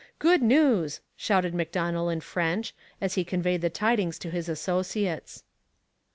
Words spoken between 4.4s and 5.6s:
associates.